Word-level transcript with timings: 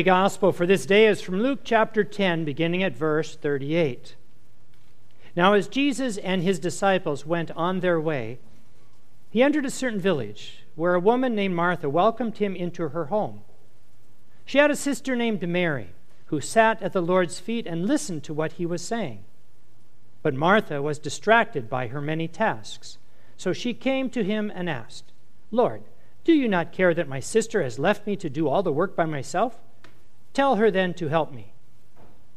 The 0.00 0.04
gospel 0.04 0.50
for 0.50 0.64
this 0.64 0.86
day 0.86 1.06
is 1.06 1.20
from 1.20 1.42
Luke 1.42 1.58
chapter 1.62 2.04
10, 2.04 2.46
beginning 2.46 2.82
at 2.82 2.96
verse 2.96 3.36
38. 3.36 4.14
Now, 5.36 5.52
as 5.52 5.68
Jesus 5.68 6.16
and 6.16 6.42
his 6.42 6.58
disciples 6.58 7.26
went 7.26 7.50
on 7.50 7.80
their 7.80 8.00
way, 8.00 8.38
he 9.28 9.42
entered 9.42 9.66
a 9.66 9.70
certain 9.70 10.00
village 10.00 10.64
where 10.74 10.94
a 10.94 11.00
woman 11.00 11.34
named 11.34 11.54
Martha 11.54 11.90
welcomed 11.90 12.38
him 12.38 12.56
into 12.56 12.88
her 12.88 13.04
home. 13.04 13.42
She 14.46 14.56
had 14.56 14.70
a 14.70 14.74
sister 14.74 15.14
named 15.14 15.46
Mary 15.46 15.90
who 16.28 16.40
sat 16.40 16.80
at 16.80 16.94
the 16.94 17.02
Lord's 17.02 17.38
feet 17.38 17.66
and 17.66 17.86
listened 17.86 18.24
to 18.24 18.32
what 18.32 18.52
he 18.52 18.64
was 18.64 18.80
saying. 18.80 19.22
But 20.22 20.32
Martha 20.32 20.80
was 20.80 20.98
distracted 20.98 21.68
by 21.68 21.88
her 21.88 22.00
many 22.00 22.26
tasks. 22.26 22.96
So 23.36 23.52
she 23.52 23.74
came 23.74 24.08
to 24.08 24.24
him 24.24 24.50
and 24.54 24.70
asked, 24.70 25.12
Lord, 25.50 25.82
do 26.24 26.32
you 26.32 26.48
not 26.48 26.72
care 26.72 26.94
that 26.94 27.06
my 27.06 27.20
sister 27.20 27.62
has 27.62 27.78
left 27.78 28.06
me 28.06 28.16
to 28.16 28.30
do 28.30 28.48
all 28.48 28.62
the 28.62 28.72
work 28.72 28.96
by 28.96 29.04
myself? 29.04 29.58
Tell 30.32 30.56
her 30.56 30.70
then 30.70 30.94
to 30.94 31.08
help 31.08 31.32
me. 31.32 31.52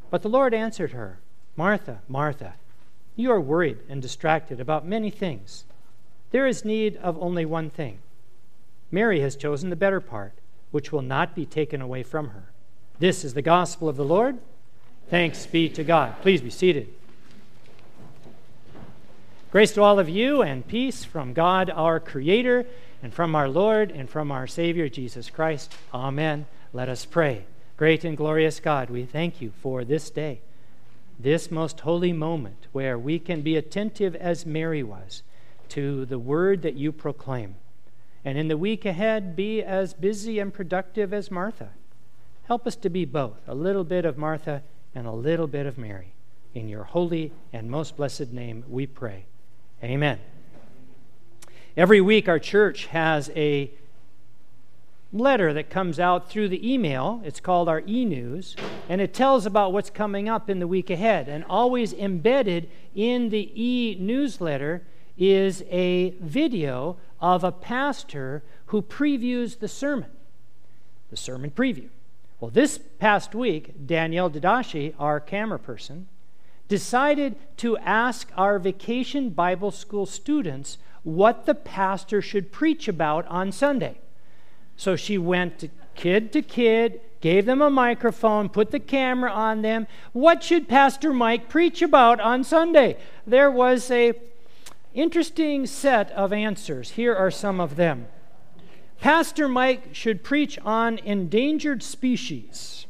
But 0.09 0.21
the 0.21 0.29
Lord 0.29 0.53
answered 0.53 0.91
her, 0.91 1.19
Martha, 1.55 2.01
Martha, 2.07 2.53
you 3.15 3.31
are 3.31 3.41
worried 3.41 3.79
and 3.89 4.01
distracted 4.01 4.59
about 4.59 4.85
many 4.85 5.09
things. 5.09 5.65
There 6.31 6.47
is 6.47 6.65
need 6.65 6.97
of 6.97 7.21
only 7.21 7.45
one 7.45 7.69
thing. 7.69 7.99
Mary 8.91 9.21
has 9.21 9.35
chosen 9.35 9.69
the 9.69 9.75
better 9.75 9.99
part, 9.99 10.33
which 10.71 10.91
will 10.91 11.01
not 11.01 11.35
be 11.35 11.45
taken 11.45 11.81
away 11.81 12.03
from 12.03 12.29
her. 12.29 12.51
This 12.99 13.23
is 13.23 13.33
the 13.33 13.41
gospel 13.41 13.87
of 13.89 13.97
the 13.97 14.05
Lord. 14.05 14.37
Thanks 15.09 15.45
be 15.45 15.69
to 15.69 15.83
God. 15.83 16.21
Please 16.21 16.41
be 16.41 16.49
seated. 16.49 16.89
Grace 19.51 19.71
to 19.73 19.83
all 19.83 19.99
of 19.99 20.09
you 20.09 20.41
and 20.41 20.67
peace 20.67 21.03
from 21.03 21.33
God 21.33 21.69
our 21.69 21.99
Creator 21.99 22.65
and 23.03 23.13
from 23.13 23.35
our 23.35 23.47
Lord 23.47 23.91
and 23.91 24.09
from 24.09 24.31
our 24.31 24.47
Savior 24.47 24.89
Jesus 24.89 25.29
Christ. 25.29 25.71
Amen. 25.93 26.47
Let 26.71 26.89
us 26.89 27.05
pray. 27.05 27.45
Great 27.75 28.03
and 28.03 28.15
glorious 28.15 28.59
God, 28.59 28.91
we 28.91 29.03
thank 29.03 29.41
you 29.41 29.51
for 29.61 29.83
this 29.83 30.11
day, 30.11 30.41
this 31.19 31.49
most 31.49 31.79
holy 31.79 32.13
moment 32.13 32.67
where 32.71 32.99
we 32.99 33.17
can 33.17 33.41
be 33.41 33.57
attentive 33.57 34.15
as 34.15 34.45
Mary 34.45 34.83
was 34.83 35.23
to 35.69 36.05
the 36.05 36.19
word 36.19 36.61
that 36.61 36.75
you 36.75 36.91
proclaim. 36.91 37.55
And 38.23 38.37
in 38.37 38.47
the 38.47 38.57
week 38.57 38.85
ahead, 38.85 39.35
be 39.35 39.63
as 39.63 39.95
busy 39.95 40.37
and 40.37 40.53
productive 40.53 41.11
as 41.15 41.31
Martha. 41.31 41.69
Help 42.43 42.67
us 42.67 42.75
to 42.75 42.89
be 42.89 43.05
both, 43.05 43.39
a 43.47 43.55
little 43.55 43.83
bit 43.83 44.05
of 44.05 44.19
Martha 44.19 44.61
and 44.93 45.07
a 45.07 45.11
little 45.11 45.47
bit 45.47 45.65
of 45.65 45.75
Mary. 45.75 46.13
In 46.53 46.69
your 46.69 46.83
holy 46.83 47.31
and 47.51 47.71
most 47.71 47.97
blessed 47.97 48.31
name 48.31 48.63
we 48.69 48.85
pray. 48.85 49.25
Amen. 49.83 50.19
Every 51.75 52.01
week, 52.01 52.29
our 52.29 52.37
church 52.37 52.85
has 52.85 53.31
a 53.35 53.71
letter 55.13 55.53
that 55.53 55.69
comes 55.69 55.99
out 55.99 56.27
through 56.27 56.49
the 56.49 56.73
email. 56.73 57.21
It's 57.23 57.39
called 57.39 57.69
our 57.69 57.83
e 57.87 58.03
news, 58.03 58.55
and 58.89 58.99
it 58.99 59.13
tells 59.13 59.45
about 59.45 59.71
what's 59.71 59.89
coming 59.89 60.27
up 60.27 60.49
in 60.49 60.59
the 60.59 60.67
week 60.67 60.89
ahead. 60.89 61.29
And 61.29 61.45
always 61.45 61.93
embedded 61.93 62.69
in 62.95 63.29
the 63.29 63.51
e 63.55 63.95
newsletter 63.99 64.81
is 65.17 65.63
a 65.69 66.11
video 66.19 66.97
of 67.21 67.43
a 67.43 67.51
pastor 67.51 68.43
who 68.67 68.81
previews 68.81 69.59
the 69.59 69.67
sermon, 69.67 70.09
the 71.11 71.17
sermon 71.17 71.51
preview. 71.51 71.89
Well, 72.39 72.51
this 72.51 72.79
past 72.99 73.33
week, 73.35 73.85
Danielle 73.85 74.29
Dadashi, 74.29 74.95
our 74.99 75.19
camera 75.19 75.59
person, 75.59 76.07
decided 76.67 77.35
to 77.57 77.77
ask 77.77 78.31
our 78.35 78.57
vacation 78.57 79.29
Bible 79.29 79.71
school 79.71 80.05
students 80.05 80.77
what 81.03 81.45
the 81.45 81.53
pastor 81.53 82.21
should 82.21 82.51
preach 82.51 82.87
about 82.87 83.27
on 83.27 83.51
Sunday. 83.51 83.99
So 84.75 84.95
she 84.95 85.17
went 85.17 85.59
to 85.59 85.69
kid 85.95 86.31
to 86.33 86.41
kid, 86.41 87.01
gave 87.21 87.45
them 87.45 87.61
a 87.61 87.69
microphone, 87.69 88.49
put 88.49 88.71
the 88.71 88.79
camera 88.79 89.31
on 89.31 89.61
them. 89.61 89.87
What 90.11 90.43
should 90.43 90.67
Pastor 90.67 91.13
Mike 91.13 91.49
preach 91.49 91.81
about 91.81 92.19
on 92.19 92.43
Sunday? 92.43 92.97
There 93.25 93.51
was 93.51 93.89
a 93.91 94.13
interesting 94.93 95.65
set 95.65 96.11
of 96.11 96.33
answers. 96.33 96.91
Here 96.91 97.15
are 97.15 97.31
some 97.31 97.59
of 97.59 97.75
them. 97.75 98.07
Pastor 98.99 99.47
Mike 99.47 99.93
should 99.93 100.23
preach 100.23 100.57
on 100.59 100.97
endangered 100.99 101.83
species. 101.83 102.85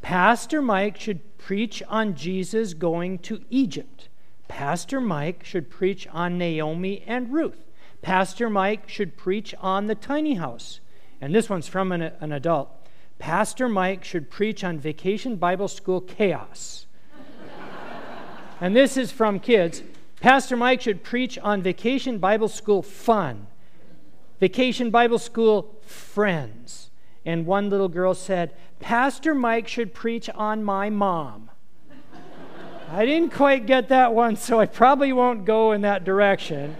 Pastor 0.00 0.62
Mike 0.62 0.98
should 0.98 1.36
preach 1.38 1.82
on 1.88 2.14
Jesus 2.14 2.74
going 2.74 3.18
to 3.18 3.44
Egypt. 3.50 4.08
Pastor 4.48 5.00
Mike 5.00 5.44
should 5.44 5.68
preach 5.68 6.06
on 6.08 6.38
Naomi 6.38 7.02
and 7.06 7.32
Ruth. 7.32 7.64
Pastor 8.02 8.48
Mike 8.50 8.88
should 8.88 9.16
preach 9.16 9.54
on 9.60 9.86
the 9.86 9.94
tiny 9.94 10.34
house. 10.34 10.80
And 11.20 11.34
this 11.34 11.48
one's 11.48 11.68
from 11.68 11.92
an, 11.92 12.02
an 12.02 12.32
adult. 12.32 12.70
Pastor 13.18 13.68
Mike 13.68 14.04
should 14.04 14.30
preach 14.30 14.62
on 14.62 14.78
Vacation 14.78 15.36
Bible 15.36 15.68
School 15.68 16.00
chaos. 16.00 16.86
and 18.60 18.76
this 18.76 18.96
is 18.96 19.10
from 19.10 19.40
kids. 19.40 19.82
Pastor 20.20 20.56
Mike 20.56 20.80
should 20.80 21.02
preach 21.02 21.38
on 21.38 21.62
Vacation 21.62 22.18
Bible 22.18 22.48
School 22.48 22.82
fun. 22.82 23.46
Vacation 24.40 24.90
Bible 24.90 25.18
School 25.18 25.74
friends. 25.82 26.90
And 27.24 27.46
one 27.46 27.70
little 27.70 27.88
girl 27.88 28.14
said, 28.14 28.54
Pastor 28.78 29.34
Mike 29.34 29.66
should 29.66 29.94
preach 29.94 30.28
on 30.30 30.62
my 30.62 30.90
mom. 30.90 31.50
I 32.88 33.04
didn't 33.04 33.32
quite 33.32 33.66
get 33.66 33.88
that 33.88 34.14
one, 34.14 34.36
so 34.36 34.60
I 34.60 34.66
probably 34.66 35.12
won't 35.12 35.44
go 35.44 35.72
in 35.72 35.80
that 35.80 36.04
direction. 36.04 36.76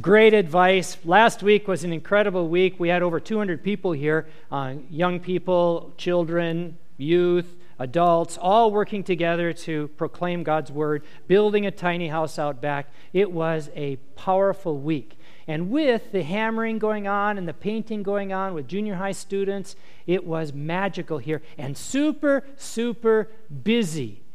Great 0.00 0.34
advice. 0.34 0.98
Last 1.06 1.42
week 1.42 1.66
was 1.66 1.82
an 1.82 1.90
incredible 1.90 2.50
week. 2.50 2.78
We 2.78 2.90
had 2.90 3.02
over 3.02 3.18
200 3.18 3.62
people 3.64 3.92
here 3.92 4.26
uh, 4.52 4.74
young 4.90 5.20
people, 5.20 5.94
children, 5.96 6.76
youth, 6.98 7.56
adults, 7.78 8.36
all 8.36 8.70
working 8.70 9.02
together 9.02 9.54
to 9.54 9.88
proclaim 9.96 10.42
God's 10.42 10.70
word, 10.70 11.02
building 11.28 11.64
a 11.64 11.70
tiny 11.70 12.08
house 12.08 12.38
out 12.38 12.60
back. 12.60 12.92
It 13.14 13.32
was 13.32 13.70
a 13.74 13.96
powerful 14.16 14.78
week. 14.78 15.18
And 15.48 15.70
with 15.70 16.12
the 16.12 16.24
hammering 16.24 16.78
going 16.78 17.08
on 17.08 17.38
and 17.38 17.48
the 17.48 17.54
painting 17.54 18.02
going 18.02 18.34
on 18.34 18.52
with 18.52 18.68
junior 18.68 18.96
high 18.96 19.12
students, 19.12 19.76
it 20.06 20.26
was 20.26 20.52
magical 20.52 21.16
here 21.16 21.40
and 21.56 21.74
super, 21.74 22.44
super 22.58 23.30
busy. 23.62 24.25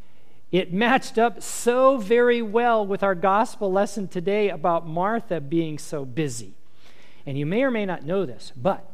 It 0.51 0.73
matched 0.73 1.17
up 1.17 1.41
so 1.41 1.97
very 1.97 2.41
well 2.41 2.85
with 2.85 3.03
our 3.03 3.15
gospel 3.15 3.71
lesson 3.71 4.09
today 4.09 4.49
about 4.49 4.85
Martha 4.85 5.39
being 5.39 5.77
so 5.77 6.03
busy. 6.03 6.53
And 7.25 7.37
you 7.37 7.45
may 7.45 7.63
or 7.63 7.71
may 7.71 7.85
not 7.85 8.05
know 8.05 8.25
this, 8.25 8.51
but 8.55 8.91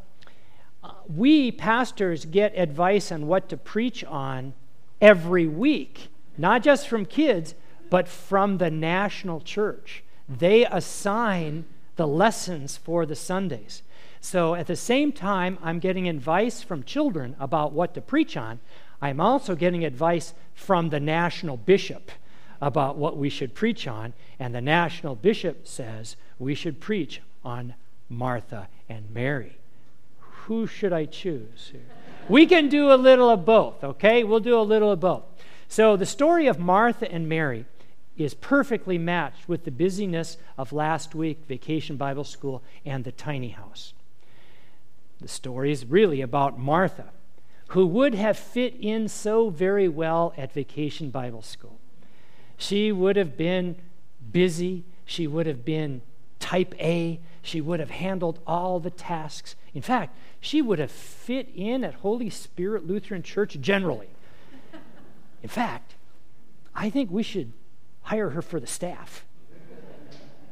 uh, 0.83 0.91
we 1.07 1.51
pastors 1.51 2.25
get 2.25 2.55
advice 2.55 3.11
on 3.11 3.25
what 3.25 3.49
to 3.49 3.57
preach 3.57 4.03
on 4.03 4.53
every 5.01 5.47
week, 5.47 6.09
not 6.37 6.61
just 6.61 6.87
from 6.87 7.05
kids, 7.05 7.55
but 7.89 8.07
from 8.07 8.59
the 8.59 8.69
national 8.69 9.41
church. 9.41 10.03
They 10.29 10.65
assign 10.65 11.65
the 11.95 12.07
lessons 12.07 12.77
for 12.77 13.05
the 13.05 13.15
Sundays. 13.15 13.81
So 14.21 14.55
at 14.55 14.67
the 14.67 14.75
same 14.75 15.11
time, 15.11 15.57
I'm 15.63 15.79
getting 15.79 16.07
advice 16.07 16.61
from 16.61 16.83
children 16.83 17.35
about 17.39 17.71
what 17.71 17.93
to 17.95 18.01
preach 18.01 18.37
on. 18.37 18.59
I'm 19.01 19.19
also 19.19 19.55
getting 19.55 19.85
advice 19.85 20.33
from 20.53 20.89
the 20.89 20.99
national 20.99 21.57
bishop 21.57 22.11
about 22.59 22.97
what 22.97 23.17
we 23.17 23.29
should 23.29 23.53
preach 23.53 23.87
on, 23.87 24.13
and 24.39 24.53
the 24.53 24.61
national 24.61 25.15
bishop 25.15 25.67
says 25.67 26.15
we 26.39 26.55
should 26.55 26.79
preach 26.79 27.21
on 27.43 27.75
Martha 28.09 28.67
and 28.89 29.13
Mary. 29.13 29.57
Who 30.19 30.65
should 30.65 30.93
I 30.93 31.05
choose? 31.05 31.73
We 32.27 32.45
can 32.45 32.69
do 32.69 32.91
a 32.91 32.95
little 32.95 33.29
of 33.29 33.45
both, 33.45 33.83
okay? 33.83 34.23
We'll 34.23 34.39
do 34.39 34.59
a 34.59 34.61
little 34.61 34.91
of 34.91 34.99
both. 34.99 35.23
So, 35.67 35.97
the 35.97 36.05
story 36.05 36.47
of 36.47 36.57
Martha 36.57 37.11
and 37.11 37.27
Mary 37.27 37.65
is 38.17 38.33
perfectly 38.33 38.97
matched 38.97 39.47
with 39.47 39.65
the 39.65 39.71
busyness 39.71 40.37
of 40.57 40.73
last 40.73 41.13
week, 41.13 41.39
Vacation 41.47 41.97
Bible 41.97 42.23
School, 42.23 42.63
and 42.85 43.03
the 43.03 43.11
tiny 43.11 43.49
house. 43.49 43.93
The 45.19 45.27
story 45.27 45.71
is 45.71 45.85
really 45.85 46.21
about 46.21 46.57
Martha 46.57 47.11
who 47.69 47.85
would 47.85 48.15
have 48.15 48.37
fit 48.37 48.75
in 48.79 49.07
so 49.07 49.49
very 49.49 49.87
well 49.87 50.33
at 50.37 50.53
Vacation 50.53 51.09
Bible 51.09 51.41
School. 51.41 51.79
She 52.57 52.91
would 52.91 53.15
have 53.15 53.37
been 53.37 53.75
busy, 54.31 54.85
she 55.05 55.27
would 55.27 55.45
have 55.45 55.65
been 55.65 56.01
type 56.39 56.73
A, 56.79 57.19
she 57.41 57.61
would 57.61 57.79
have 57.79 57.89
handled 57.89 58.39
all 58.47 58.79
the 58.79 58.89
tasks. 58.89 59.55
In 59.73 59.81
fact, 59.81 60.15
she 60.39 60.61
would 60.61 60.79
have 60.79 60.91
fit 60.91 61.49
in 61.55 61.83
at 61.83 61.95
Holy 61.95 62.29
Spirit 62.29 62.87
Lutheran 62.87 63.23
Church 63.23 63.59
generally. 63.59 64.09
In 65.43 65.49
fact, 65.49 65.95
I 66.73 66.89
think 66.89 67.11
we 67.11 67.23
should 67.23 67.53
hire 68.03 68.31
her 68.31 68.41
for 68.41 68.59
the 68.59 68.67
staff. 68.67 69.25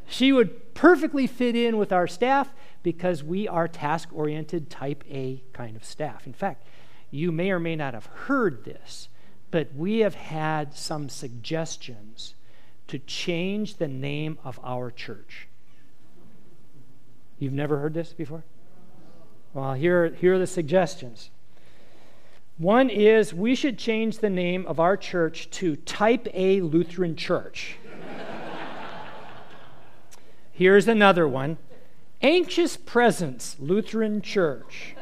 She 0.07 0.31
would 0.31 0.73
perfectly 0.73 1.27
fit 1.27 1.55
in 1.55 1.77
with 1.77 1.91
our 1.91 2.07
staff 2.07 2.53
because 2.83 3.23
we 3.23 3.47
are 3.47 3.67
task 3.67 4.09
oriented, 4.13 4.69
type 4.69 5.03
A 5.09 5.41
kind 5.53 5.75
of 5.75 5.83
staff. 5.83 6.27
In 6.27 6.33
fact, 6.33 6.65
you 7.15 7.31
may 7.31 7.49
or 7.51 7.59
may 7.59 7.75
not 7.75 7.93
have 7.93 8.05
heard 8.05 8.65
this, 8.65 9.09
but 9.49 9.73
we 9.73 9.99
have 9.99 10.15
had 10.15 10.75
some 10.75 11.09
suggestions 11.09 12.35
to 12.87 12.99
change 12.99 13.77
the 13.77 13.87
name 13.87 14.37
of 14.43 14.59
our 14.63 14.91
church. 14.91 15.47
You've 17.39 17.53
never 17.53 17.79
heard 17.79 17.93
this 17.93 18.13
before? 18.13 18.43
Well, 19.53 19.73
here, 19.73 20.13
here 20.19 20.35
are 20.35 20.39
the 20.39 20.47
suggestions. 20.47 21.29
One 22.57 22.89
is 22.89 23.33
we 23.33 23.55
should 23.55 23.77
change 23.77 24.19
the 24.19 24.29
name 24.29 24.65
of 24.65 24.79
our 24.79 24.95
church 24.95 25.49
to 25.51 25.75
Type 25.75 26.27
A 26.33 26.61
Lutheran 26.61 27.15
Church. 27.15 27.77
Here's 30.51 30.87
another 30.87 31.27
one 31.27 31.57
Anxious 32.21 32.77
Presence 32.77 33.57
Lutheran 33.59 34.21
Church. 34.21 34.94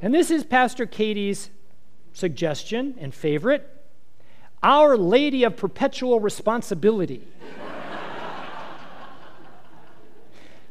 And 0.00 0.14
this 0.14 0.30
is 0.30 0.44
Pastor 0.44 0.86
Katie's 0.86 1.50
suggestion 2.12 2.94
and 3.00 3.12
favorite 3.12 3.68
Our 4.62 4.96
Lady 4.96 5.42
of 5.42 5.56
Perpetual 5.56 6.20
Responsibility. 6.20 7.26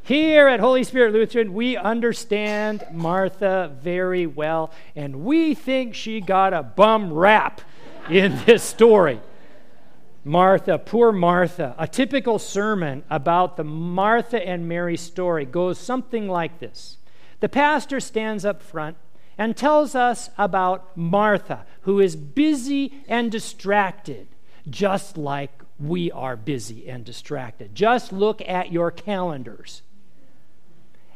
Here 0.02 0.48
at 0.48 0.62
Holy 0.62 0.86
Spirit 0.86 1.12
Lutheran, 1.12 1.54
we 1.54 1.76
understand 1.76 2.86
Martha 2.94 3.76
very 3.82 4.26
well, 4.26 4.72
and 4.96 5.26
we 5.26 5.54
think 5.54 5.94
she 5.94 6.22
got 6.22 6.54
a 6.54 6.64
bum 6.64 7.12
rap 7.12 7.60
in 8.10 8.40
this 8.46 8.64
story. 8.64 9.20
Martha, 10.24 10.80
poor 10.80 11.12
Martha. 11.12 11.76
A 11.78 11.86
typical 11.86 12.40
sermon 12.40 13.04
about 13.10 13.58
the 13.58 13.66
Martha 13.66 14.42
and 14.48 14.70
Mary 14.70 14.96
story 14.96 15.44
goes 15.44 15.78
something 15.78 16.30
like 16.30 16.60
this 16.60 16.98
The 17.42 17.50
pastor 17.50 18.00
stands 18.00 18.46
up 18.46 18.62
front 18.62 18.96
and 19.38 19.56
tells 19.56 19.96
us 19.96 20.30
about 20.38 20.98
Martha, 20.98 21.66
who 21.82 22.00
is 22.00 22.16
busy 22.16 23.04
and 23.08 23.32
distracted, 23.32 24.28
just 24.70 25.18
like 25.18 25.52
we 25.80 26.12
are 26.12 26.36
busy 26.36 26.90
and 26.90 27.06
distracted. 27.06 27.76
Just 27.76 28.12
look 28.12 28.42
at 28.48 28.72
your 28.72 28.92
calendars. 28.92 29.84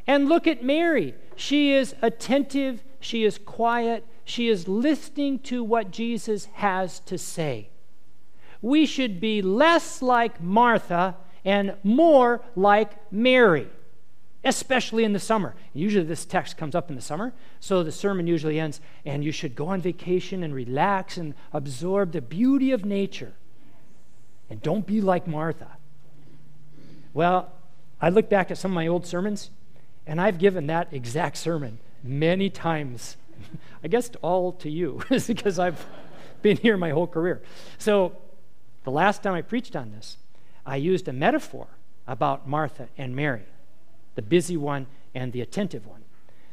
And 0.06 0.29
look 0.29 0.45
at 0.47 0.63
Mary. 0.63 1.15
She 1.35 1.73
is 1.73 1.95
attentive, 2.01 2.83
she 3.00 3.23
is 3.23 3.38
quiet, 3.38 4.06
she 4.24 4.47
is 4.47 4.67
listening 4.67 5.39
to 5.39 5.63
what 5.63 5.91
Jesus 5.91 6.45
has 6.53 7.00
to 7.01 7.17
say. 7.17 7.69
We 8.62 8.85
should 8.85 9.19
be 9.19 9.41
less 9.41 10.01
like 10.01 10.41
Martha 10.41 11.15
and 11.44 11.75
more 11.83 12.44
like 12.56 13.12
Mary, 13.12 13.67
especially 14.43 15.03
in 15.03 15.13
the 15.13 15.19
summer. 15.19 15.55
Usually, 15.73 16.05
this 16.05 16.25
text 16.25 16.57
comes 16.57 16.75
up 16.75 16.89
in 16.89 16.95
the 16.95 17.01
summer, 17.01 17.33
so 17.59 17.83
the 17.83 17.91
sermon 17.91 18.27
usually 18.27 18.59
ends, 18.59 18.81
and 19.05 19.23
you 19.23 19.31
should 19.31 19.55
go 19.55 19.67
on 19.67 19.81
vacation 19.81 20.43
and 20.43 20.53
relax 20.53 21.17
and 21.17 21.33
absorb 21.53 22.11
the 22.11 22.21
beauty 22.21 22.71
of 22.71 22.83
nature. 22.83 23.33
And 24.49 24.61
don't 24.61 24.85
be 24.85 24.99
like 24.99 25.27
Martha. 25.27 25.77
Well, 27.13 27.51
I 28.01 28.09
look 28.09 28.29
back 28.29 28.51
at 28.51 28.57
some 28.57 28.71
of 28.71 28.75
my 28.75 28.88
old 28.88 29.05
sermons, 29.05 29.51
and 30.07 30.19
I've 30.19 30.39
given 30.39 30.67
that 30.67 30.91
exact 30.91 31.38
sermon 31.38 31.77
many 32.03 32.49
times. 32.49 33.17
I 33.83 33.88
guess 33.88 34.09
all 34.21 34.51
to 34.53 34.69
you, 34.69 35.01
because 35.27 35.59
I've 35.59 35.85
been 36.41 36.57
here 36.57 36.77
my 36.77 36.89
whole 36.89 37.07
career. 37.07 37.41
So, 37.77 38.13
the 38.83 38.91
last 38.91 39.21
time 39.21 39.35
I 39.35 39.43
preached 39.43 39.75
on 39.75 39.91
this, 39.91 40.17
I 40.65 40.77
used 40.77 41.07
a 41.07 41.13
metaphor 41.13 41.67
about 42.07 42.47
Martha 42.47 42.89
and 42.97 43.15
Mary, 43.15 43.43
the 44.15 44.21
busy 44.21 44.57
one 44.57 44.87
and 45.13 45.33
the 45.33 45.41
attentive 45.41 45.85
one. 45.85 46.01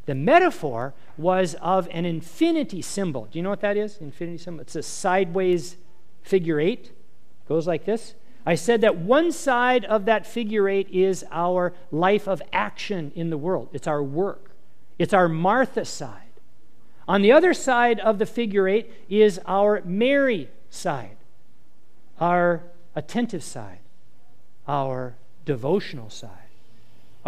The 0.06 0.14
metaphor 0.14 0.94
was 1.16 1.55
of 1.60 1.87
an 1.90 2.06
infinity 2.06 2.81
symbol. 2.81 3.28
Do 3.31 3.38
you 3.38 3.43
know 3.43 3.50
what 3.50 3.60
that 3.60 3.76
is? 3.76 3.99
Infinity 3.99 4.38
symbol? 4.38 4.62
It's 4.62 4.76
a 4.76 4.82
sideways 4.82 5.76
figure 6.22 6.58
eight. 6.60 6.87
It 6.87 7.49
Goes 7.49 7.66
like 7.66 7.84
this. 7.84 8.14
I 8.46 8.55
said 8.55 8.81
that 8.81 8.96
one 8.96 9.31
side 9.31 9.84
of 9.84 10.06
that 10.06 10.26
figure 10.26 10.69
eight 10.70 10.88
is 10.88 11.22
our 11.31 11.75
life 11.93 12.26
of 12.26 12.40
action 12.50 13.12
in 13.14 13.28
the 13.28 13.37
world, 13.37 13.69
it's 13.75 13.87
our 13.87 14.02
work, 14.02 14.52
it's 14.99 15.12
our 15.12 15.28
Martha 15.28 15.84
side. 15.84 16.22
On 17.06 17.20
the 17.20 17.31
other 17.31 17.52
side 17.52 18.00
of 18.00 18.19
the 18.19 18.25
figure 18.25 18.66
eight 18.66 18.90
is 19.11 19.38
our 19.44 19.82
Mary 19.84 20.49
side, 20.70 21.19
our 22.19 22.62
attentive 22.96 23.44
side, 23.44 23.81
our 24.66 25.14
devotional 25.44 26.08
side, 26.08 26.48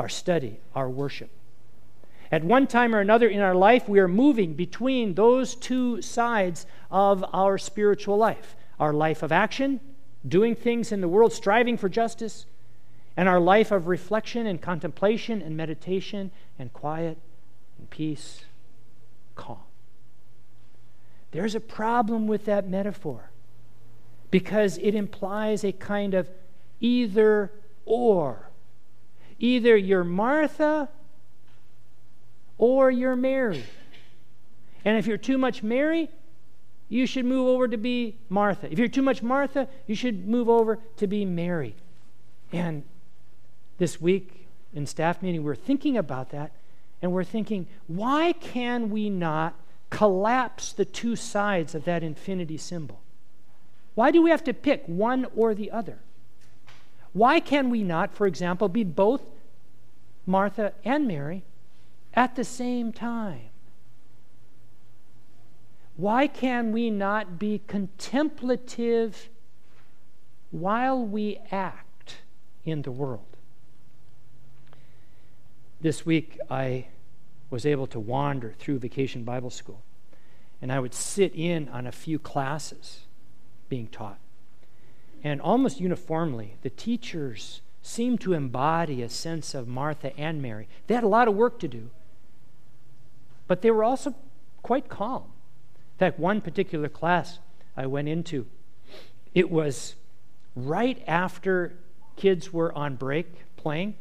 our 0.00 0.08
study, 0.08 0.58
our 0.74 0.88
worship. 0.88 1.30
At 2.32 2.42
one 2.42 2.66
time 2.66 2.94
or 2.94 3.00
another 3.00 3.28
in 3.28 3.40
our 3.40 3.54
life, 3.54 3.86
we 3.86 3.98
are 3.98 4.08
moving 4.08 4.54
between 4.54 5.14
those 5.14 5.54
two 5.54 6.00
sides 6.00 6.64
of 6.90 7.22
our 7.32 7.58
spiritual 7.58 8.16
life 8.16 8.56
our 8.78 8.94
life 8.94 9.22
of 9.22 9.30
action 9.30 9.78
doing 10.26 10.54
things 10.54 10.90
in 10.90 11.02
the 11.02 11.08
world, 11.08 11.34
striving 11.34 11.76
for 11.76 11.90
justice, 11.90 12.46
and 13.14 13.28
our 13.28 13.38
life 13.38 13.70
of 13.70 13.88
reflection 13.88 14.46
and 14.46 14.62
contemplation 14.62 15.42
and 15.42 15.54
meditation 15.54 16.30
and 16.58 16.72
quiet 16.72 17.18
and 17.78 17.90
peace, 17.90 18.44
calm. 19.34 19.58
There's 21.32 21.54
a 21.54 21.60
problem 21.60 22.26
with 22.26 22.46
that 22.46 22.66
metaphor 22.66 23.30
because 24.30 24.78
it 24.78 24.94
implies 24.94 25.62
a 25.62 25.72
kind 25.72 26.14
of 26.14 26.26
either 26.80 27.52
or. 27.84 28.49
Either 29.40 29.76
you're 29.76 30.04
Martha 30.04 30.88
or 32.58 32.90
you're 32.90 33.16
Mary. 33.16 33.64
And 34.84 34.96
if 34.96 35.06
you're 35.06 35.16
too 35.16 35.38
much 35.38 35.62
Mary, 35.62 36.10
you 36.88 37.06
should 37.06 37.24
move 37.24 37.46
over 37.46 37.66
to 37.66 37.76
be 37.76 38.16
Martha. 38.28 38.70
If 38.70 38.78
you're 38.78 38.88
too 38.88 39.02
much 39.02 39.22
Martha, 39.22 39.68
you 39.86 39.94
should 39.94 40.28
move 40.28 40.48
over 40.48 40.78
to 40.98 41.06
be 41.06 41.24
Mary. 41.24 41.74
And 42.52 42.82
this 43.78 44.00
week 44.00 44.46
in 44.74 44.86
staff 44.86 45.22
meeting, 45.22 45.42
we're 45.42 45.54
thinking 45.54 45.96
about 45.96 46.30
that, 46.30 46.52
and 47.00 47.12
we're 47.12 47.24
thinking, 47.24 47.66
why 47.86 48.32
can 48.32 48.90
we 48.90 49.08
not 49.08 49.54
collapse 49.88 50.72
the 50.72 50.84
two 50.84 51.16
sides 51.16 51.74
of 51.74 51.84
that 51.84 52.02
infinity 52.02 52.56
symbol? 52.56 53.00
Why 53.94 54.10
do 54.10 54.22
we 54.22 54.30
have 54.30 54.44
to 54.44 54.54
pick 54.54 54.84
one 54.86 55.26
or 55.34 55.54
the 55.54 55.70
other? 55.70 55.98
Why 57.12 57.40
can 57.40 57.70
we 57.70 57.82
not, 57.82 58.14
for 58.14 58.26
example, 58.26 58.68
be 58.68 58.84
both 58.84 59.22
Martha 60.26 60.72
and 60.84 61.08
Mary 61.08 61.42
at 62.14 62.36
the 62.36 62.44
same 62.44 62.92
time? 62.92 63.50
Why 65.96 66.28
can 66.28 66.72
we 66.72 66.88
not 66.88 67.38
be 67.38 67.60
contemplative 67.66 69.28
while 70.50 71.04
we 71.04 71.38
act 71.50 72.18
in 72.64 72.82
the 72.82 72.92
world? 72.92 73.36
This 75.80 76.06
week, 76.06 76.38
I 76.48 76.86
was 77.50 77.66
able 77.66 77.86
to 77.88 77.98
wander 77.98 78.54
through 78.58 78.78
Vacation 78.78 79.24
Bible 79.24 79.50
School, 79.50 79.82
and 80.62 80.72
I 80.72 80.78
would 80.78 80.94
sit 80.94 81.34
in 81.34 81.68
on 81.68 81.86
a 81.86 81.92
few 81.92 82.18
classes 82.18 83.00
being 83.68 83.88
taught. 83.88 84.18
And 85.22 85.40
almost 85.40 85.80
uniformly, 85.80 86.56
the 86.62 86.70
teachers 86.70 87.60
seemed 87.82 88.20
to 88.22 88.32
embody 88.32 89.02
a 89.02 89.08
sense 89.08 89.54
of 89.54 89.68
Martha 89.68 90.16
and 90.18 90.40
Mary. 90.40 90.68
They 90.86 90.94
had 90.94 91.04
a 91.04 91.08
lot 91.08 91.28
of 91.28 91.34
work 91.34 91.58
to 91.60 91.68
do, 91.68 91.90
but 93.46 93.62
they 93.62 93.70
were 93.70 93.84
also 93.84 94.14
quite 94.62 94.88
calm 94.88 95.24
In 95.94 95.98
fact, 95.98 96.18
one 96.18 96.40
particular 96.40 96.88
class 96.88 97.38
I 97.76 97.86
went 97.86 98.08
into, 98.08 98.46
it 99.34 99.50
was 99.50 99.94
right 100.54 101.02
after 101.06 101.74
kids 102.16 102.52
were 102.52 102.76
on 102.76 102.96
break 102.96 103.26
playing, 103.56 103.94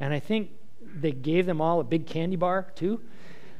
and 0.00 0.14
I 0.14 0.20
think 0.20 0.50
they 0.82 1.12
gave 1.12 1.46
them 1.46 1.60
all 1.60 1.80
a 1.80 1.84
big 1.84 2.06
candy 2.06 2.36
bar 2.36 2.66
too. 2.74 3.00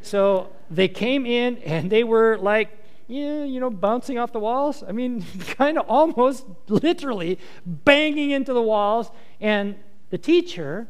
So 0.00 0.50
they 0.70 0.88
came 0.88 1.26
in 1.26 1.58
and 1.58 1.90
they 1.90 2.04
were 2.04 2.38
like, 2.38 2.70
yeah, 3.08 3.42
you 3.42 3.58
know, 3.58 3.70
bouncing 3.70 4.18
off 4.18 4.32
the 4.32 4.38
walls. 4.38 4.84
I 4.86 4.92
mean, 4.92 5.24
kind 5.40 5.78
of 5.78 5.86
almost 5.88 6.44
literally 6.68 7.38
banging 7.64 8.30
into 8.30 8.52
the 8.52 8.62
walls. 8.62 9.10
And 9.40 9.76
the 10.10 10.18
teacher 10.18 10.88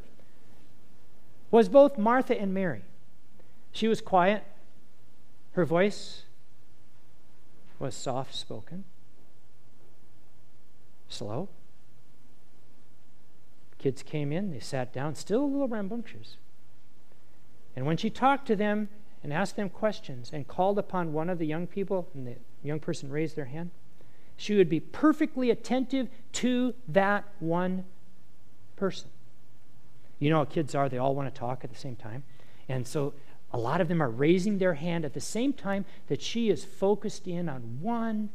was 1.52 1.68
both 1.68 1.96
Martha 1.96 2.38
and 2.38 2.52
Mary. 2.52 2.82
She 3.72 3.86
was 3.86 4.00
quiet. 4.00 4.44
Her 5.52 5.64
voice 5.64 6.24
was 7.78 7.94
soft 7.94 8.34
spoken, 8.34 8.84
slow. 11.08 11.48
Kids 13.78 14.02
came 14.02 14.32
in, 14.32 14.50
they 14.50 14.58
sat 14.58 14.92
down, 14.92 15.14
still 15.14 15.44
a 15.44 15.46
little 15.46 15.68
rambunctious. 15.68 16.36
And 17.76 17.86
when 17.86 17.96
she 17.96 18.10
talked 18.10 18.46
to 18.48 18.56
them 18.56 18.88
and 19.22 19.32
asked 19.32 19.56
them 19.56 19.68
questions 19.68 20.30
and 20.32 20.46
called 20.46 20.78
upon 20.78 21.12
one 21.12 21.28
of 21.28 21.38
the 21.38 21.46
young 21.46 21.66
people, 21.66 22.08
and 22.14 22.26
the 22.26 22.36
young 22.62 22.80
person 22.80 23.10
raised 23.10 23.36
their 23.36 23.46
hand, 23.46 23.70
she 24.36 24.54
would 24.54 24.68
be 24.68 24.80
perfectly 24.80 25.50
attentive 25.50 26.08
to 26.32 26.74
that 26.86 27.24
one 27.40 27.84
person. 28.76 29.10
You 30.20 30.30
know 30.30 30.38
how 30.38 30.44
kids 30.44 30.74
are, 30.74 30.88
they 30.88 30.98
all 30.98 31.14
want 31.14 31.32
to 31.32 31.38
talk 31.38 31.64
at 31.64 31.70
the 31.70 31.78
same 31.78 31.96
time. 31.96 32.22
And 32.68 32.86
so 32.86 33.14
a 33.52 33.58
lot 33.58 33.80
of 33.80 33.88
them 33.88 34.02
are 34.02 34.10
raising 34.10 34.58
their 34.58 34.74
hand 34.74 35.04
at 35.04 35.14
the 35.14 35.20
same 35.20 35.52
time 35.52 35.84
that 36.08 36.22
she 36.22 36.50
is 36.50 36.64
focused 36.64 37.26
in 37.26 37.48
on 37.48 37.78
one 37.80 38.30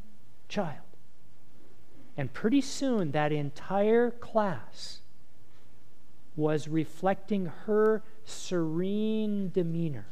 child. 0.50 0.80
And 2.18 2.32
pretty 2.34 2.62
soon, 2.62 3.12
that 3.12 3.32
entire 3.32 4.12
class 4.12 5.00
was 6.36 6.68
reflecting 6.68 7.52
her 7.66 8.04
serene 8.26 9.52
demeanor 9.52 10.08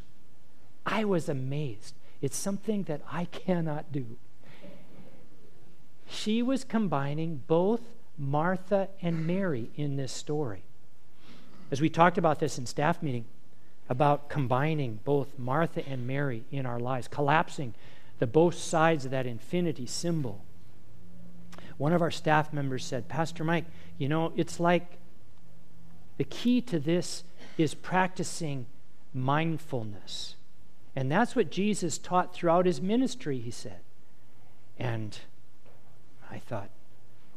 I 0.86 1.04
was 1.04 1.30
amazed. 1.30 1.96
It's 2.22 2.38
something 2.38 2.84
that 2.84 3.02
I 3.12 3.26
cannot 3.26 3.92
do. 3.92 4.18
She 6.08 6.42
was 6.42 6.64
combining 6.64 7.42
both 7.48 7.82
Martha 8.18 8.90
and 9.02 9.26
Mary 9.26 9.70
in 9.76 9.96
this 9.96 10.12
story. 10.12 10.64
As 11.72 11.80
we 11.80 11.90
talked 11.90 12.18
about 12.18 12.40
this 12.40 12.58
in 12.58 12.66
staff 12.66 13.02
meeting, 13.02 13.26
about 13.90 14.30
combining 14.30 15.00
both 15.04 15.38
Martha 15.38 15.88
and 15.88 16.06
Mary 16.06 16.44
in 16.52 16.66
our 16.66 16.80
lives, 16.80 17.08
collapsing 17.08 17.74
the 18.20 18.28
both 18.28 18.56
sides 18.56 19.06
of 19.06 19.12
that 19.12 19.26
infinity 19.26 19.86
symbol. 19.86 20.44
One 21.78 21.94
of 21.94 22.02
our 22.02 22.12
staff 22.12 22.54
members 22.54 22.86
said, 22.86 23.08
Pastor 23.08 23.44
Mike, 23.44 23.66
you 23.98 24.08
know, 24.08 24.34
it's 24.36 24.60
like 24.60 25.00
the 26.18 26.24
key 26.24 26.62
to 26.62 26.80
this 26.80 27.24
is 27.58 27.74
practicing 27.74 28.68
mindfulness. 29.14 30.36
And 30.96 31.12
that's 31.12 31.36
what 31.36 31.50
Jesus 31.50 31.98
taught 31.98 32.34
throughout 32.34 32.66
his 32.66 32.82
ministry, 32.82 33.40
he 33.40 33.52
said. 33.52 33.80
And 34.78 35.18
I 36.30 36.40
thought, 36.40 36.70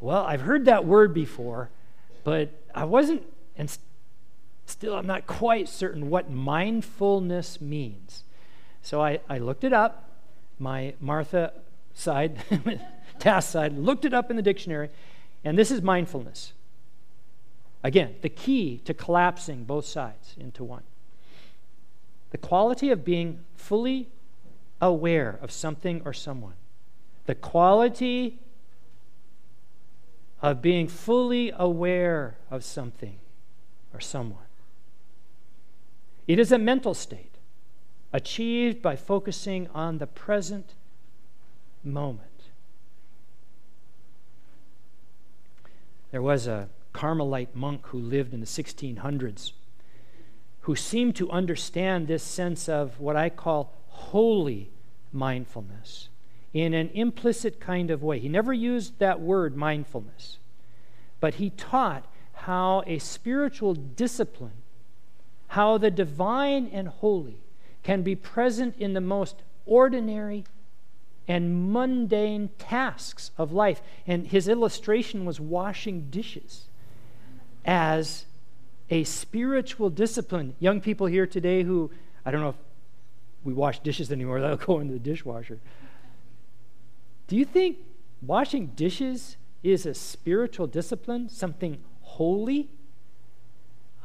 well, 0.00 0.24
I've 0.24 0.42
heard 0.42 0.64
that 0.64 0.84
word 0.84 1.14
before, 1.14 1.70
but 2.24 2.50
I 2.74 2.84
wasn't, 2.84 3.22
and 3.56 3.76
still 4.66 4.96
I'm 4.96 5.06
not 5.06 5.26
quite 5.26 5.68
certain 5.68 6.10
what 6.10 6.30
mindfulness 6.30 7.60
means. 7.60 8.24
So 8.82 9.00
I, 9.00 9.20
I 9.28 9.38
looked 9.38 9.64
it 9.64 9.72
up, 9.72 10.10
my 10.58 10.94
Martha 11.00 11.52
side, 11.94 12.42
task 13.18 13.50
side, 13.50 13.78
looked 13.78 14.04
it 14.04 14.12
up 14.12 14.30
in 14.30 14.36
the 14.36 14.42
dictionary, 14.42 14.90
and 15.44 15.56
this 15.56 15.70
is 15.70 15.80
mindfulness. 15.80 16.52
Again, 17.82 18.16
the 18.22 18.28
key 18.28 18.80
to 18.84 18.94
collapsing 18.94 19.64
both 19.64 19.86
sides 19.86 20.34
into 20.38 20.64
one. 20.64 20.82
The 22.34 22.38
quality 22.38 22.90
of 22.90 23.04
being 23.04 23.44
fully 23.54 24.08
aware 24.80 25.38
of 25.40 25.52
something 25.52 26.02
or 26.04 26.12
someone. 26.12 26.56
The 27.26 27.36
quality 27.36 28.40
of 30.42 30.60
being 30.60 30.88
fully 30.88 31.52
aware 31.56 32.38
of 32.50 32.64
something 32.64 33.20
or 33.92 34.00
someone. 34.00 34.48
It 36.26 36.40
is 36.40 36.50
a 36.50 36.58
mental 36.58 36.92
state 36.92 37.36
achieved 38.12 38.82
by 38.82 38.96
focusing 38.96 39.68
on 39.68 39.98
the 39.98 40.08
present 40.08 40.74
moment. 41.84 42.48
There 46.10 46.20
was 46.20 46.48
a 46.48 46.68
Carmelite 46.92 47.54
monk 47.54 47.86
who 47.86 47.98
lived 48.00 48.34
in 48.34 48.40
the 48.40 48.46
1600s 48.46 49.52
who 50.64 50.76
seemed 50.76 51.14
to 51.16 51.30
understand 51.30 52.06
this 52.06 52.22
sense 52.22 52.68
of 52.68 52.98
what 52.98 53.16
I 53.16 53.28
call 53.28 53.72
holy 53.88 54.70
mindfulness 55.12 56.08
in 56.52 56.72
an 56.72 56.90
implicit 56.94 57.60
kind 57.60 57.90
of 57.90 58.02
way. 58.02 58.18
He 58.18 58.28
never 58.28 58.52
used 58.52 58.98
that 58.98 59.20
word 59.20 59.56
mindfulness, 59.56 60.38
but 61.20 61.34
he 61.34 61.50
taught 61.50 62.06
how 62.32 62.82
a 62.86 62.98
spiritual 62.98 63.74
discipline 63.74 64.62
how 65.48 65.78
the 65.78 65.90
divine 65.90 66.68
and 66.72 66.88
holy 66.88 67.36
can 67.82 68.02
be 68.02 68.16
present 68.16 68.74
in 68.76 68.92
the 68.92 69.00
most 69.00 69.36
ordinary 69.66 70.44
and 71.28 71.72
mundane 71.72 72.50
tasks 72.58 73.30
of 73.38 73.52
life. 73.52 73.80
And 74.06 74.26
his 74.26 74.48
illustration 74.48 75.24
was 75.24 75.38
washing 75.38 76.08
dishes 76.10 76.68
as 77.64 78.26
a 78.90 79.04
spiritual 79.04 79.90
discipline. 79.90 80.54
Young 80.58 80.80
people 80.80 81.06
here 81.06 81.26
today 81.26 81.62
who, 81.62 81.90
I 82.24 82.30
don't 82.30 82.40
know 82.40 82.50
if 82.50 82.56
we 83.44 83.52
wash 83.52 83.80
dishes 83.80 84.10
anymore, 84.12 84.40
they'll 84.40 84.56
go 84.58 84.80
into 84.80 84.92
the 84.92 84.98
dishwasher. 84.98 85.58
Do 87.26 87.36
you 87.36 87.44
think 87.44 87.78
washing 88.22 88.68
dishes 88.68 89.36
is 89.62 89.86
a 89.86 89.94
spiritual 89.94 90.66
discipline, 90.66 91.28
something 91.28 91.78
holy? 92.02 92.68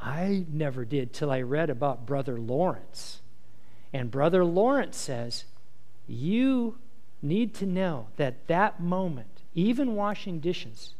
I 0.02 0.46
never 0.50 0.86
did 0.86 1.14
till 1.14 1.30
I 1.30 1.42
read 1.42 1.70
about 1.70 2.06
Brother 2.06 2.40
Lawrence. 2.40 3.22
And 3.92 4.10
Brother 4.10 4.46
Lawrence 4.46 4.98
says, 4.98 5.46
You 6.08 6.78
need 7.22 7.54
to 7.56 7.66
know 7.66 8.08
that 8.16 8.48
that 8.48 8.80
moment, 8.80 9.42
even 9.54 9.96
washing 9.96 10.40
dishes, 10.40 10.94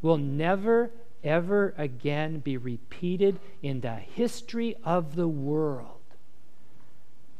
will 0.00 0.16
never, 0.16 0.90
ever 1.26 1.74
again 1.76 2.38
be 2.38 2.56
repeated 2.56 3.38
in 3.62 3.80
the 3.80 3.96
history 3.96 4.76
of 4.84 5.16
the 5.16 5.28
world. 5.28 6.00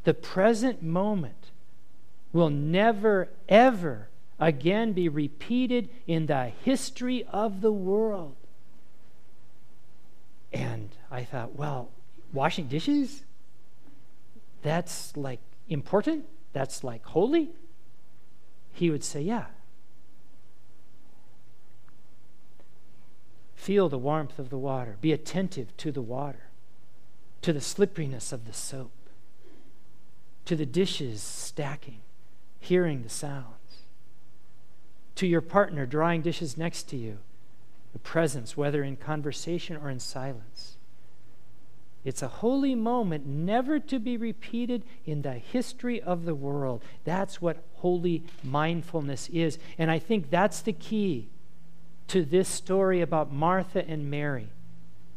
The 0.04 0.14
present 0.14 0.82
moment 0.82 1.50
will 2.32 2.50
never, 2.50 3.28
ever 3.48 4.08
again 4.38 4.92
be 4.92 5.08
repeated 5.08 5.88
in 6.06 6.26
the 6.26 6.52
history 6.64 7.24
of 7.32 7.60
the 7.60 7.72
world. 7.72 8.36
And 10.52 10.90
I 11.10 11.24
thought, 11.24 11.56
well, 11.56 11.90
washing 12.32 12.68
dishes? 12.68 13.24
That's 14.62 15.16
like 15.16 15.40
important? 15.68 16.26
That's 16.52 16.84
like 16.84 17.04
holy? 17.04 17.50
He 18.72 18.90
would 18.90 19.04
say, 19.04 19.22
yeah. 19.22 19.46
Feel 23.66 23.88
the 23.88 23.98
warmth 23.98 24.38
of 24.38 24.48
the 24.48 24.58
water. 24.58 24.96
Be 25.00 25.12
attentive 25.12 25.76
to 25.78 25.90
the 25.90 26.00
water, 26.00 26.50
to 27.42 27.52
the 27.52 27.60
slipperiness 27.60 28.30
of 28.32 28.46
the 28.46 28.52
soap, 28.52 28.92
to 30.44 30.54
the 30.54 30.64
dishes 30.64 31.20
stacking, 31.20 31.98
hearing 32.60 33.02
the 33.02 33.08
sounds, 33.08 33.88
to 35.16 35.26
your 35.26 35.40
partner 35.40 35.84
drying 35.84 36.22
dishes 36.22 36.56
next 36.56 36.84
to 36.90 36.96
you, 36.96 37.18
the 37.92 37.98
presence, 37.98 38.56
whether 38.56 38.84
in 38.84 38.94
conversation 38.94 39.76
or 39.76 39.90
in 39.90 39.98
silence. 39.98 40.76
It's 42.04 42.22
a 42.22 42.28
holy 42.28 42.76
moment 42.76 43.26
never 43.26 43.80
to 43.80 43.98
be 43.98 44.16
repeated 44.16 44.84
in 45.04 45.22
the 45.22 45.32
history 45.32 46.00
of 46.00 46.24
the 46.24 46.36
world. 46.36 46.84
That's 47.02 47.42
what 47.42 47.64
holy 47.78 48.22
mindfulness 48.44 49.28
is. 49.30 49.58
And 49.76 49.90
I 49.90 49.98
think 49.98 50.30
that's 50.30 50.60
the 50.60 50.72
key 50.72 51.30
to 52.08 52.24
this 52.24 52.48
story 52.48 53.00
about 53.00 53.32
Martha 53.32 53.86
and 53.86 54.10
Mary 54.10 54.48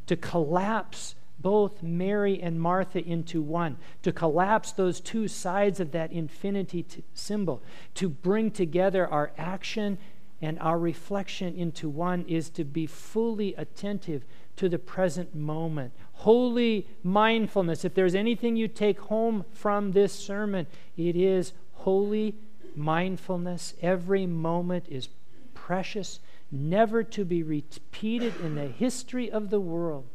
to 0.07 0.15
collapse 0.15 1.15
both 1.39 1.81
Mary 1.81 2.41
and 2.41 2.59
Martha 2.59 2.99
into 3.03 3.41
one, 3.41 3.77
to 4.01 4.11
collapse 4.11 4.71
those 4.71 4.99
two 4.99 5.27
sides 5.27 5.79
of 5.79 5.91
that 5.91 6.11
infinity 6.11 6.83
t- 6.83 7.03
symbol, 7.13 7.61
to 7.95 8.09
bring 8.09 8.51
together 8.51 9.07
our 9.07 9.31
action 9.37 9.97
and 10.41 10.57
our 10.59 10.79
reflection 10.79 11.55
into 11.55 11.89
one 11.89 12.25
is 12.27 12.49
to 12.49 12.63
be 12.63 12.85
fully 12.85 13.53
attentive 13.55 14.23
to 14.55 14.69
the 14.69 14.79
present 14.79 15.35
moment. 15.35 15.93
Holy 16.13 16.87
mindfulness. 17.03 17.85
If 17.85 17.93
there's 17.93 18.15
anything 18.15 18.55
you 18.55 18.67
take 18.67 18.99
home 18.99 19.45
from 19.51 19.91
this 19.91 20.13
sermon, 20.13 20.67
it 20.97 21.15
is 21.15 21.53
holy 21.73 22.35
mindfulness. 22.75 23.73
Every 23.81 24.25
moment 24.25 24.85
is 24.89 25.09
precious, 25.53 26.19
never 26.51 27.03
to 27.03 27.25
be 27.25 27.43
repeated 27.43 28.33
in 28.41 28.55
the 28.55 28.67
history 28.67 29.31
of 29.31 29.49
the 29.49 29.59
world. 29.59 30.05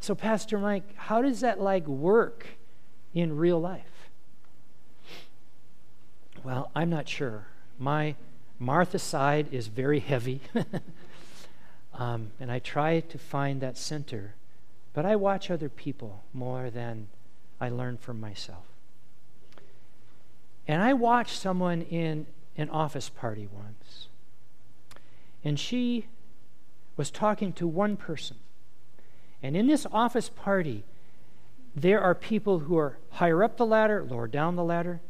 So, 0.00 0.14
Pastor 0.14 0.58
Mike, 0.58 0.94
how 0.96 1.22
does 1.22 1.40
that 1.40 1.60
like 1.60 1.86
work 1.86 2.46
in 3.14 3.36
real 3.36 3.58
life? 3.58 4.10
Well, 6.42 6.70
I'm 6.74 6.90
not 6.90 7.08
sure. 7.08 7.46
My 7.78 8.16
Martha 8.58 8.98
side 8.98 9.48
is 9.50 9.68
very 9.68 10.00
heavy, 10.00 10.40
um, 11.94 12.32
and 12.38 12.52
I 12.52 12.58
try 12.58 13.00
to 13.00 13.18
find 13.18 13.60
that 13.62 13.78
center, 13.78 14.34
but 14.92 15.06
I 15.06 15.16
watch 15.16 15.50
other 15.50 15.70
people 15.70 16.22
more 16.34 16.68
than 16.68 17.08
I 17.60 17.70
learn 17.70 17.96
from 17.96 18.20
myself. 18.20 18.66
And 20.68 20.82
I 20.82 20.92
watched 20.92 21.38
someone 21.38 21.82
in 21.82 22.26
an 22.56 22.70
office 22.70 23.08
party 23.08 23.48
once, 23.52 24.08
and 25.44 25.60
she 25.60 26.06
was 26.96 27.10
talking 27.10 27.52
to 27.52 27.66
one 27.66 27.96
person. 27.96 28.36
And 29.42 29.56
in 29.56 29.66
this 29.66 29.86
office 29.92 30.30
party, 30.30 30.84
there 31.76 32.00
are 32.00 32.14
people 32.14 32.60
who 32.60 32.78
are 32.78 32.98
higher 33.10 33.42
up 33.44 33.56
the 33.56 33.66
ladder, 33.66 34.04
lower 34.08 34.26
down 34.26 34.56
the 34.56 34.64
ladder, 34.64 35.00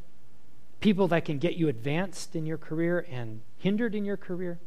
people 0.80 1.08
that 1.08 1.24
can 1.24 1.38
get 1.38 1.54
you 1.54 1.68
advanced 1.68 2.34
in 2.34 2.46
your 2.46 2.58
career 2.58 3.06
and 3.10 3.42
hindered 3.58 3.94
in 3.94 4.04
your 4.04 4.16
career. 4.16 4.58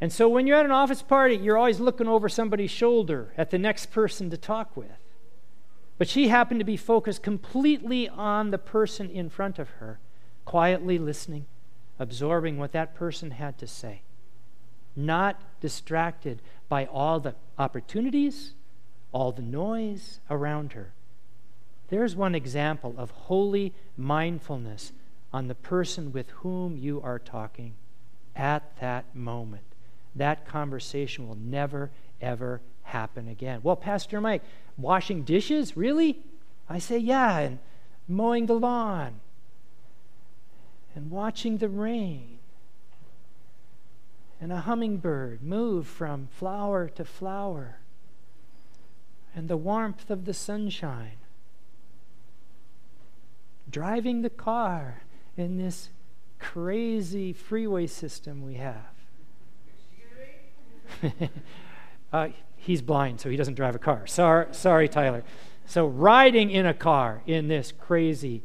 And 0.00 0.12
so 0.12 0.28
when 0.28 0.46
you're 0.46 0.58
at 0.58 0.64
an 0.64 0.70
office 0.70 1.02
party, 1.02 1.36
you're 1.36 1.58
always 1.58 1.80
looking 1.80 2.08
over 2.08 2.28
somebody's 2.28 2.70
shoulder 2.70 3.32
at 3.36 3.50
the 3.50 3.58
next 3.58 3.92
person 3.92 4.30
to 4.30 4.36
talk 4.36 4.76
with. 4.76 4.98
But 5.98 6.08
she 6.08 6.28
happened 6.28 6.60
to 6.60 6.64
be 6.64 6.78
focused 6.78 7.22
completely 7.22 8.08
on 8.08 8.50
the 8.50 8.58
person 8.58 9.10
in 9.10 9.28
front 9.28 9.58
of 9.58 9.68
her, 9.80 10.00
quietly 10.46 10.98
listening, 10.98 11.44
absorbing 11.98 12.56
what 12.56 12.72
that 12.72 12.94
person 12.94 13.32
had 13.32 13.58
to 13.58 13.66
say, 13.66 14.02
not 14.96 15.40
distracted 15.60 16.40
by 16.68 16.86
all 16.86 17.20
the 17.20 17.34
opportunities, 17.58 18.54
all 19.12 19.32
the 19.32 19.42
noise 19.42 20.20
around 20.30 20.72
her. 20.72 20.92
There's 21.88 22.14
one 22.14 22.34
example 22.34 22.94
of 22.96 23.10
holy 23.10 23.74
mindfulness 23.96 24.92
on 25.32 25.48
the 25.48 25.54
person 25.54 26.12
with 26.12 26.30
whom 26.30 26.76
you 26.76 27.00
are 27.02 27.18
talking 27.18 27.74
at 28.36 28.76
that 28.80 29.14
moment. 29.14 29.64
That 30.14 30.46
conversation 30.46 31.28
will 31.28 31.36
never, 31.36 31.90
ever 32.20 32.60
happen 32.82 33.28
again. 33.28 33.60
Well, 33.62 33.76
Pastor 33.76 34.20
Mike, 34.20 34.42
washing 34.76 35.22
dishes? 35.22 35.76
Really? 35.76 36.18
I 36.68 36.78
say, 36.78 36.98
yeah, 36.98 37.38
and 37.38 37.58
mowing 38.08 38.46
the 38.46 38.54
lawn, 38.54 39.20
and 40.94 41.10
watching 41.10 41.58
the 41.58 41.68
rain, 41.68 42.39
and 44.40 44.52
a 44.52 44.60
hummingbird 44.60 45.42
move 45.42 45.86
from 45.86 46.28
flower 46.32 46.88
to 46.88 47.04
flower, 47.04 47.78
and 49.34 49.48
the 49.48 49.56
warmth 49.56 50.10
of 50.10 50.24
the 50.24 50.34
sunshine, 50.34 51.18
driving 53.70 54.22
the 54.22 54.30
car 54.30 55.02
in 55.36 55.58
this 55.58 55.90
crazy 56.38 57.32
freeway 57.32 57.86
system 57.86 58.42
we 58.42 58.54
have. 58.54 58.94
uh, 62.12 62.28
he's 62.56 62.82
blind, 62.82 63.20
so 63.20 63.30
he 63.30 63.36
doesn't 63.36 63.54
drive 63.54 63.74
a 63.74 63.78
car. 63.78 64.06
Sorry, 64.06 64.46
sorry, 64.52 64.88
Tyler. 64.88 65.22
So, 65.66 65.86
riding 65.86 66.50
in 66.50 66.66
a 66.66 66.74
car 66.74 67.22
in 67.26 67.46
this 67.46 67.72
crazy 67.72 68.42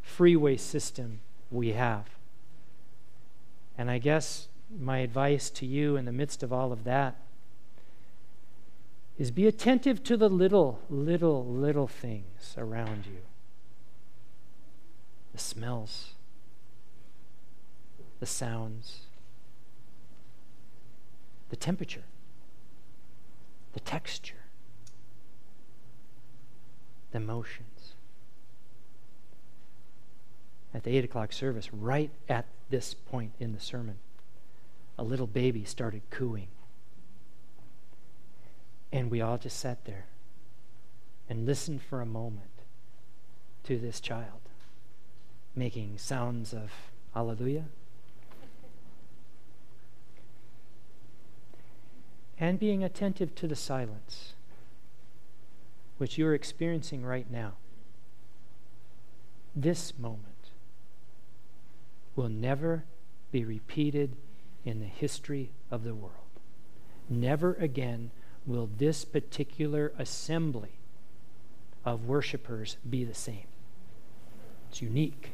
freeway 0.00 0.56
system 0.56 1.20
we 1.50 1.72
have. 1.72 2.08
And 3.76 3.90
I 3.90 3.98
guess 3.98 4.48
my 4.78 4.98
advice 4.98 5.50
to 5.50 5.66
you 5.66 5.96
in 5.96 6.04
the 6.04 6.12
midst 6.12 6.42
of 6.42 6.52
all 6.52 6.72
of 6.72 6.84
that 6.84 7.16
is 9.18 9.30
be 9.30 9.46
attentive 9.46 10.02
to 10.04 10.16
the 10.16 10.28
little, 10.28 10.80
little, 10.88 11.44
little 11.44 11.86
things 11.86 12.54
around 12.56 13.06
you 13.06 13.20
the 15.32 15.38
smells, 15.38 16.12
the 18.20 18.26
sounds, 18.26 19.06
the 21.48 21.56
temperature, 21.56 22.04
the 23.72 23.80
texture, 23.80 24.44
the 27.12 27.20
motions. 27.20 27.94
At 30.74 30.84
the 30.84 30.96
8 30.96 31.04
o'clock 31.04 31.32
service, 31.32 31.72
right 31.72 32.10
at 32.28 32.46
this 32.70 32.94
point 32.94 33.32
in 33.38 33.52
the 33.52 33.60
sermon, 33.60 33.96
a 35.02 35.04
little 35.04 35.26
baby 35.26 35.64
started 35.64 36.00
cooing. 36.10 36.46
And 38.92 39.10
we 39.10 39.20
all 39.20 39.36
just 39.36 39.58
sat 39.58 39.84
there 39.84 40.06
and 41.28 41.44
listened 41.44 41.82
for 41.82 42.00
a 42.00 42.06
moment 42.06 42.62
to 43.64 43.78
this 43.78 43.98
child 43.98 44.38
making 45.56 45.98
sounds 45.98 46.54
of 46.54 46.70
hallelujah. 47.14 47.64
And 52.38 52.60
being 52.60 52.84
attentive 52.84 53.34
to 53.34 53.48
the 53.48 53.56
silence 53.56 54.34
which 55.98 56.16
you're 56.16 56.34
experiencing 56.34 57.04
right 57.04 57.28
now. 57.28 57.54
This 59.54 59.98
moment 59.98 60.50
will 62.14 62.28
never 62.28 62.84
be 63.32 63.44
repeated 63.44 64.14
in 64.64 64.80
the 64.80 64.86
history 64.86 65.50
of 65.70 65.84
the 65.84 65.94
world. 65.94 66.16
Never 67.08 67.54
again 67.54 68.10
will 68.46 68.68
this 68.78 69.04
particular 69.04 69.92
assembly 69.98 70.72
of 71.84 72.06
worshipers 72.06 72.76
be 72.88 73.04
the 73.04 73.14
same. 73.14 73.46
It's 74.70 74.82
unique. 74.82 75.32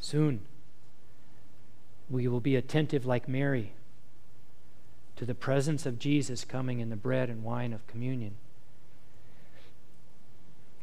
Soon, 0.00 0.40
we 2.08 2.26
will 2.26 2.40
be 2.40 2.56
attentive 2.56 3.04
like 3.04 3.28
Mary 3.28 3.72
to 5.16 5.26
the 5.26 5.34
presence 5.34 5.84
of 5.84 5.98
Jesus 5.98 6.44
coming 6.44 6.80
in 6.80 6.88
the 6.88 6.96
bread 6.96 7.28
and 7.28 7.42
wine 7.42 7.72
of 7.72 7.86
communion. 7.86 8.36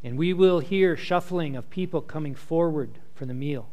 And 0.05 0.19
we 0.19 0.33
will 0.33 0.59
hear 0.59 0.95
shuffling 0.95 1.55
of 1.55 1.71
people 1.71 1.99
coming 1.99 2.35
forward 2.35 2.91
for 3.15 3.25
the 3.25 3.33
meal 3.33 3.69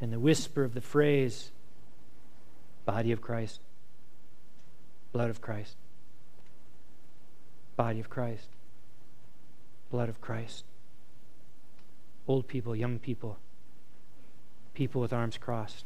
and 0.00 0.12
the 0.12 0.18
whisper 0.18 0.64
of 0.64 0.74
the 0.74 0.80
phrase, 0.80 1.52
Body 2.84 3.12
of 3.12 3.20
Christ, 3.20 3.60
blood 5.12 5.30
of 5.30 5.40
Christ, 5.40 5.76
body 7.76 8.00
of 8.00 8.10
Christ, 8.10 8.48
blood 9.92 10.08
of 10.08 10.20
Christ. 10.20 10.64
Old 12.26 12.48
people, 12.48 12.74
young 12.74 12.98
people, 12.98 13.38
people 14.74 15.00
with 15.00 15.12
arms 15.12 15.38
crossed. 15.38 15.84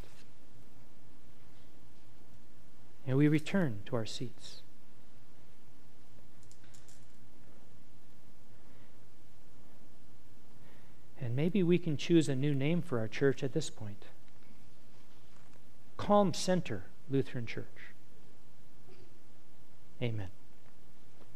And 3.07 3.19
we 3.19 3.29
return 3.29 3.81
to 3.85 3.97
our 3.97 4.07
seats. 4.07 4.63
Maybe 11.37 11.63
we 11.63 11.77
can 11.77 11.99
choose 11.99 12.31
a 12.31 12.35
new 12.35 12.55
name 12.55 12.81
for 12.81 12.99
our 12.99 13.09
church 13.09 13.43
at 13.43 13.53
this 13.53 13.69
point 13.69 14.07
Calm 15.99 16.33
Center 16.33 16.85
Lutheran 17.11 17.45
Church. 17.45 17.93
Amen. 20.01 20.29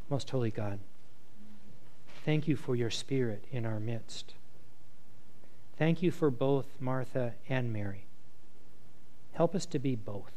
Most 0.08 0.30
holy 0.30 0.50
God, 0.50 0.78
thank 2.24 2.48
you 2.48 2.56
for 2.56 2.74
your 2.74 2.88
Spirit 2.88 3.44
in 3.52 3.66
our 3.66 3.78
midst. 3.78 4.32
Thank 5.76 6.02
you 6.02 6.10
for 6.10 6.30
both 6.30 6.66
Martha 6.80 7.34
and 7.48 7.70
Mary. 7.70 8.04
Help 9.32 9.54
us 9.54 9.66
to 9.66 9.78
be 9.78 9.96
both. 9.96 10.32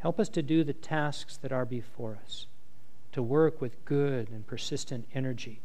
Help 0.00 0.20
us 0.20 0.28
to 0.28 0.42
do 0.42 0.62
the 0.62 0.74
tasks 0.74 1.38
that 1.38 1.52
are 1.52 1.64
before 1.64 2.18
us, 2.22 2.46
to 3.12 3.22
work 3.22 3.62
with 3.62 3.82
good 3.86 4.28
and 4.28 4.46
persistent 4.46 5.06
energy, 5.14 5.60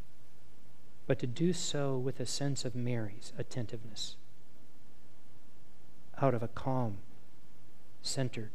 but 1.07 1.19
to 1.19 1.27
do 1.27 1.53
so 1.53 1.97
with 1.97 2.19
a 2.19 2.25
sense 2.25 2.65
of 2.65 2.75
Mary's 2.75 3.33
attentiveness, 3.37 4.15
out 6.21 6.33
of 6.33 6.43
a 6.43 6.47
calm, 6.47 6.97
centered, 8.01 8.51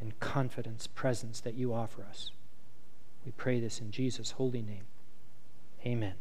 and 0.00 0.18
confidence 0.20 0.86
presence 0.86 1.40
that 1.40 1.54
you 1.54 1.72
offer 1.72 2.04
us. 2.08 2.30
We 3.24 3.32
pray 3.32 3.60
this 3.60 3.80
in 3.80 3.90
Jesus' 3.90 4.32
holy 4.32 4.62
name. 4.62 4.84
Amen. 5.84 6.14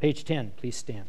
Page 0.00 0.24
10, 0.24 0.52
please 0.56 0.76
stand. 0.76 1.06